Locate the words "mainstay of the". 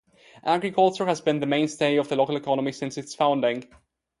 1.45-2.15